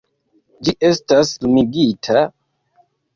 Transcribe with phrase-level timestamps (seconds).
[0.69, 2.25] Ĝi estas lumigita...